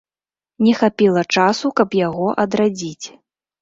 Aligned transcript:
Не 0.67 0.73
хапіла 0.79 1.23
часу, 1.37 1.73
каб 1.83 1.89
яго 2.07 2.27
адрадзіць. 2.49 3.05